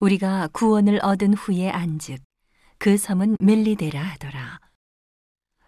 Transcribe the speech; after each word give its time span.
우리가 0.00 0.48
구원을 0.52 0.98
얻은 1.02 1.34
후에 1.34 1.68
안즉 1.70 2.22
그 2.78 2.96
섬은 2.96 3.36
멜리데라 3.38 4.00
하더라. 4.02 4.58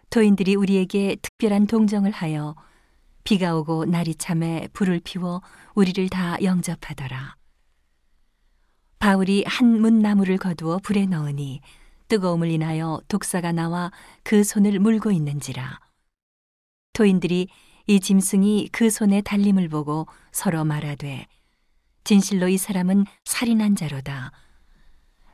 토인들이 0.09 0.55
우리에게 0.55 1.17
특별한 1.21 1.67
동정을 1.67 2.11
하여 2.11 2.55
비가 3.23 3.55
오고 3.55 3.85
날이 3.85 4.15
참에 4.15 4.67
불을 4.73 5.01
피워 5.03 5.41
우리를 5.75 6.09
다 6.09 6.35
영접하더라. 6.41 7.35
바울이 8.99 9.43
한 9.45 9.79
문 9.79 9.99
나무를 9.99 10.37
거두어 10.37 10.79
불에 10.79 11.05
넣으니 11.05 11.61
뜨거움을 12.07 12.49
인하여 12.49 13.01
독사가 13.07 13.51
나와 13.51 13.91
그 14.23 14.43
손을 14.43 14.79
물고 14.79 15.11
있는지라. 15.11 15.79
토인들이 16.93 17.49
이 17.85 17.99
짐승이 17.99 18.69
그 18.71 18.89
손에 18.89 19.21
달림을 19.21 19.69
보고 19.69 20.07
서로 20.31 20.63
말하되 20.63 21.27
진실로 22.03 22.47
이 22.47 22.57
사람은 22.57 23.05
살인한 23.25 23.75
자로다. 23.75 24.31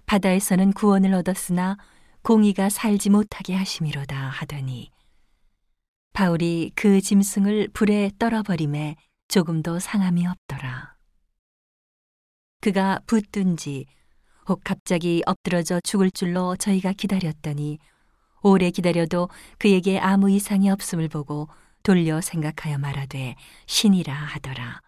바다에서는 0.05 0.73
구원을 0.73 1.13
얻었으나 1.13 1.77
공의가 2.21 2.69
살지 2.69 3.09
못하게 3.09 3.55
하심이로다 3.55 4.15
하더니 4.15 4.91
바울이 6.13 6.71
그 6.75 7.01
짐승을 7.01 7.69
불에 7.73 8.11
떨어버림에 8.19 8.95
조금도 9.27 9.79
상함이 9.79 10.27
없더라. 10.27 10.95
그가 12.61 12.99
붙든지 13.05 13.85
혹 14.47 14.61
갑자기 14.63 15.21
엎드러져 15.25 15.79
죽을 15.81 16.11
줄로 16.11 16.55
저희가 16.55 16.93
기다렸더니 16.93 17.77
오래 18.41 18.71
기다려도 18.71 19.29
그에게 19.59 19.99
아무 19.99 20.29
이상이 20.31 20.69
없음을 20.69 21.07
보고 21.07 21.47
돌려 21.83 22.19
생각하여 22.19 22.77
말하되 22.77 23.35
신이라 23.67 24.13
하더라. 24.13 24.81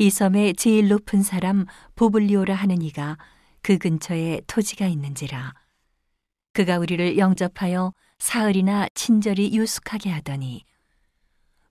이 0.00 0.08
섬의 0.08 0.54
제일 0.54 0.88
높은 0.88 1.22
사람 1.22 1.66
보블리오라 1.94 2.54
하는 2.54 2.80
이가 2.80 3.18
그 3.60 3.76
근처에 3.76 4.40
토지가 4.46 4.86
있는지라. 4.86 5.52
그가 6.54 6.78
우리를 6.78 7.18
영접하여 7.18 7.92
사흘이나 8.18 8.88
친절히 8.94 9.54
유숙하게 9.54 10.08
하더니 10.08 10.64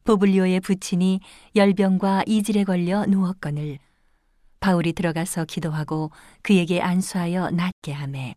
보블리오의 0.03 0.59
부친이 0.59 1.21
열병과 1.55 2.25
이질에 2.27 2.65
걸려 2.65 3.03
누웠거늘 3.07 3.79
바울이 4.59 4.93
들어가서 4.93 5.45
기도하고 5.45 6.11
그에게 6.43 6.81
안수하여 6.81 7.49
낫게 7.49 7.93
하매 7.93 8.35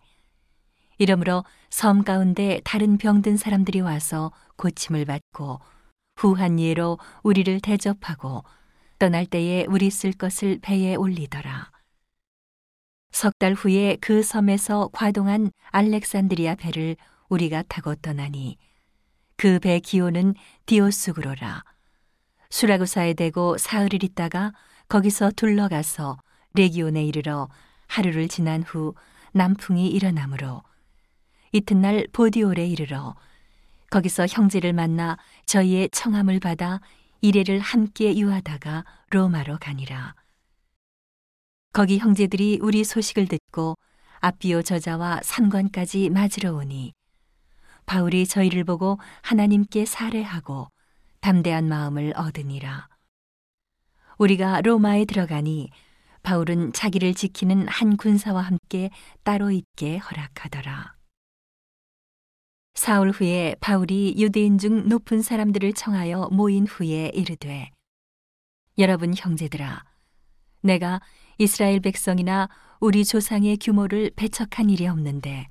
이러므로 0.96 1.44
섬 1.68 2.02
가운데 2.02 2.62
다른 2.64 2.96
병든 2.96 3.36
사람들이 3.36 3.80
와서 3.80 4.32
고침을 4.56 5.04
받고 5.04 5.60
후한 6.16 6.58
예로 6.60 6.98
우리를 7.22 7.60
대접하고 7.60 8.42
떠날 9.02 9.26
때에 9.26 9.66
우리 9.68 9.90
쓸 9.90 10.12
것을 10.12 10.60
배에 10.62 10.94
올리더라. 10.94 11.72
석 13.10 13.32
달 13.36 13.52
후에 13.52 13.96
그 14.00 14.22
섬에서 14.22 14.90
과동한 14.92 15.50
알렉산드리아 15.72 16.54
배를 16.54 16.94
우리가 17.28 17.64
타고 17.64 17.96
떠나니 17.96 18.58
그 19.36 19.58
배 19.58 19.80
기호는 19.80 20.34
디오스그로라. 20.66 21.64
수라구사에 22.50 23.14
대고 23.14 23.58
사흘을 23.58 24.04
있다가 24.04 24.52
거기서 24.88 25.32
둘러가서 25.34 26.18
레기온에 26.54 27.02
이르러 27.04 27.48
하루를 27.88 28.28
지난 28.28 28.62
후 28.62 28.94
남풍이 29.32 29.88
일어나므로 29.88 30.62
이튿날 31.50 32.06
보디올에 32.12 32.68
이르러 32.68 33.16
거기서 33.90 34.28
형제를 34.28 34.72
만나 34.72 35.18
저희의 35.46 35.88
청함을 35.90 36.38
받아 36.38 36.80
이래를 37.22 37.60
함께 37.60 38.16
유하다가 38.16 38.84
로마로 39.10 39.58
가니라. 39.60 40.16
거기 41.72 41.98
형제들이 41.98 42.58
우리 42.60 42.82
소식을 42.82 43.28
듣고 43.28 43.76
아비오 44.18 44.62
저자와 44.62 45.20
산관까지 45.22 46.10
맞으러 46.10 46.52
오니 46.52 46.92
바울이 47.86 48.26
저희를 48.26 48.64
보고 48.64 48.98
하나님께 49.22 49.86
살해하고 49.86 50.66
담대한 51.20 51.68
마음을 51.68 52.12
얻으니라. 52.16 52.88
우리가 54.18 54.60
로마에 54.60 55.04
들어가니 55.04 55.70
바울은 56.24 56.72
자기를 56.72 57.14
지키는 57.14 57.68
한 57.68 57.96
군사와 57.96 58.42
함께 58.42 58.90
따로 59.22 59.52
있게 59.52 59.98
허락하더라. 59.98 60.96
사흘 62.82 63.12
후에 63.12 63.54
바울이 63.60 64.16
유대인 64.18 64.58
중 64.58 64.88
높은 64.88 65.22
사람들을 65.22 65.72
청하여 65.72 66.30
모인 66.32 66.66
후에 66.66 67.12
이르되 67.14 67.70
여러분 68.76 69.14
형제들아 69.16 69.84
내가 70.62 71.00
이스라엘 71.38 71.78
백성이나 71.78 72.48
우리 72.80 73.04
조상의 73.04 73.58
규모를 73.58 74.10
배척한 74.16 74.68
일이 74.68 74.88
없는데 74.88 75.46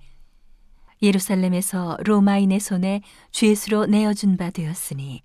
예루살렘에서 1.01 1.95
로마인의 2.03 2.59
손에 2.59 2.99
죄수로 3.31 3.85
내어준 3.85 4.35
바 4.35 4.49
되었으니 4.49 5.23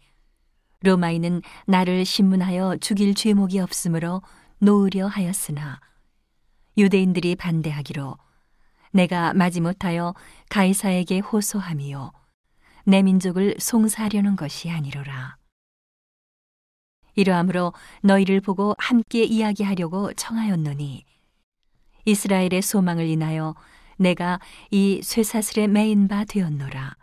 로마인은 0.82 1.42
나를 1.66 2.04
신문하여 2.04 2.76
죽일 2.80 3.16
죄목이 3.16 3.58
없으므로 3.58 4.22
놓으려 4.60 5.08
하였으나 5.08 5.80
유대인들이 6.78 7.34
반대하기로 7.34 8.16
내가 8.92 9.34
마지못하여 9.34 10.14
가이사에게 10.48 11.20
호소함이요 11.20 12.12
내 12.84 13.02
민족을 13.02 13.56
송사하려는 13.58 14.36
것이 14.36 14.70
아니로라. 14.70 15.36
이러함으로 17.16 17.72
너희를 18.02 18.40
보고 18.40 18.74
함께 18.78 19.24
이야기하려고 19.24 20.12
청하였노니 20.12 21.04
이스라엘의 22.04 22.62
소망을 22.62 23.06
인하여 23.06 23.54
내가 23.96 24.38
이 24.70 25.00
쇠사슬에 25.02 25.66
매인 25.66 26.06
바 26.06 26.24
되었노라. 26.24 26.94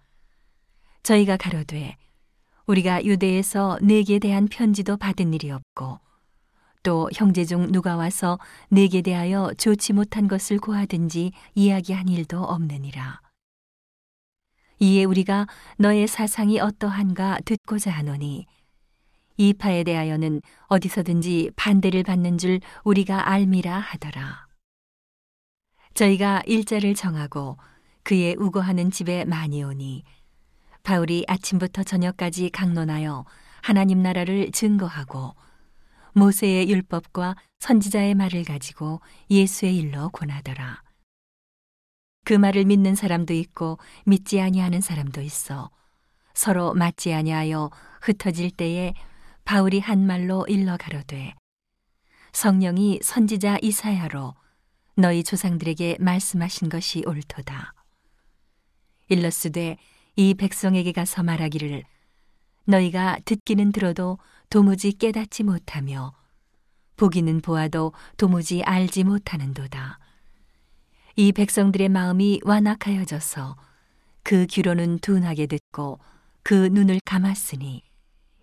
저희가 1.02 1.36
가로되 1.38 1.98
우리가 2.66 3.04
유대에서 3.04 3.78
내게 3.82 4.20
대한 4.20 4.48
편지도 4.48 4.96
받은 4.96 5.34
일이 5.34 5.52
없고 5.52 6.00
또 6.84 7.10
형제 7.14 7.46
중 7.46 7.72
누가 7.72 7.96
와서 7.96 8.38
내게 8.70 9.02
대하여 9.02 9.54
좋지 9.58 9.94
못한 9.94 10.28
것을 10.28 10.60
고하든지 10.60 11.32
이야기한 11.56 12.10
일도 12.10 12.44
없느니라. 12.44 13.22
이에 14.80 15.06
우리가 15.06 15.48
너의 15.78 16.08
사상이 16.08 16.60
어떠한가 16.60 17.40
듣고자 17.46 17.90
하노니 17.90 18.46
이 19.38 19.54
파에 19.54 19.84
대하여는 19.84 20.42
어디서든지 20.68 21.52
반대를 21.56 22.04
받는 22.04 22.38
줄 22.38 22.60
우리가 22.84 23.30
알미라 23.30 23.80
하더라. 23.80 24.48
저희가 25.94 26.44
일자를 26.46 26.96
정하고 26.96 27.58
그의 28.04 28.36
우거하는 28.38 28.92
집에 28.92 29.24
많이 29.24 29.64
오니 29.64 30.04
바울이 30.84 31.24
아침부터 31.28 31.84
저녁까지 31.84 32.50
강론하여 32.50 33.26
하나님 33.62 34.02
나라를 34.02 34.52
증거하고 34.52 35.34
모세의 36.14 36.70
율법과 36.70 37.36
선지자의 37.60 38.16
말을 38.16 38.44
가지고 38.44 39.02
예수의 39.30 39.76
일로 39.78 40.10
권하더라. 40.10 40.82
그 42.26 42.34
말을 42.34 42.66
믿는 42.66 42.96
사람도 42.96 43.34
있고 43.34 43.80
믿지 44.06 44.40
아니하는 44.40 44.80
사람도 44.80 45.22
있어 45.22 45.70
서로 46.34 46.74
맞지 46.74 47.14
아니하여 47.14 47.70
흩어질 48.02 48.52
때에 48.52 48.94
바울이 49.44 49.80
한 49.80 50.06
말로 50.06 50.46
일러 50.48 50.78
가로되 50.78 51.34
성령이 52.32 53.00
선지자 53.04 53.60
이사야로 53.62 54.36
너희 54.96 55.24
조상들에게 55.24 55.98
말씀하신 56.00 56.70
것이 56.70 57.04
옳도다. 57.06 57.74
일러스되 59.10 59.78
이 60.16 60.34
백성에게 60.34 60.92
가서 60.92 61.24
말하기를 61.24 61.84
너희가 62.66 63.20
듣기는 63.26 63.72
들어도 63.72 64.18
도무지 64.50 64.94
깨닫지 64.94 65.44
못하며 65.44 66.14
보기는 66.96 67.42
보아도 67.42 67.94
도무지 68.18 68.64
알지 68.64 69.04
못하는도다. 69.04 70.00
이 71.16 71.32
백성들의 71.32 71.90
마음이 71.90 72.42
완악하여져서 72.44 73.56
그 74.24 74.46
귀로는 74.46 75.00
둔하게 75.00 75.48
듣고 75.48 76.00
그 76.44 76.70
눈을 76.72 77.00
감았으니 77.06 77.84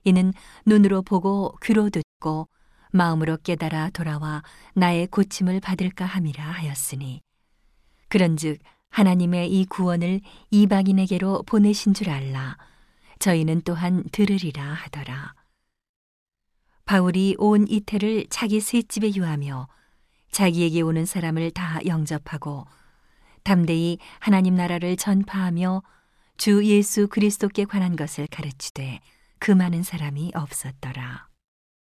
이는 0.04 0.32
눈으로 0.66 1.02
보고 1.02 1.56
귀로 1.62 1.90
듣고 1.90 2.48
마음으로 2.92 3.38
깨달아 3.42 3.90
돌아와 3.90 4.42
나의 4.74 5.06
고침을 5.06 5.60
받을까 5.60 6.04
함이라 6.04 6.44
하였으니 6.44 7.20
그런즉 8.08 8.58
하나님의 8.90 9.52
이 9.52 9.64
구원을 9.66 10.20
이방인에게로 10.50 11.44
보내신 11.44 11.94
줄 11.94 12.10
알라 12.10 12.56
저희는 13.20 13.62
또한 13.64 14.02
들으리라 14.10 14.62
하더라. 14.62 15.34
바울이 16.84 17.36
온 17.38 17.68
이태를 17.68 18.26
자기 18.30 18.60
셋집에 18.60 19.14
유하며 19.14 19.68
자기에게 20.32 20.80
오는 20.80 21.06
사람을 21.06 21.52
다 21.52 21.78
영접하고 21.86 22.66
담대히 23.44 23.98
하나님 24.18 24.56
나라를 24.56 24.96
전파하며 24.96 25.82
주 26.36 26.64
예수 26.64 27.06
그리스도께 27.06 27.66
관한 27.66 27.94
것을 27.94 28.26
가르치되 28.26 29.00
그 29.38 29.52
많은 29.52 29.82
사람이 29.82 30.32
없었더라. 30.34 31.29